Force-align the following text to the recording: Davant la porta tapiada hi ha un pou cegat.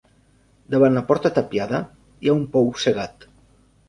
Davant 0.75 0.95
la 0.99 1.03
porta 1.11 1.31
tapiada 1.35 1.81
hi 2.23 2.31
ha 2.31 2.35
un 2.39 2.47
pou 2.57 2.71
cegat. 2.85 3.29